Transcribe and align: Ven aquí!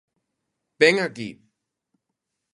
Ven 0.79 0.95
aquí! 1.05 1.29